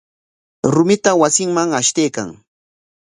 Rumita 0.75 1.11
wasinman 1.21 1.69
ashtaykan. 1.79 2.29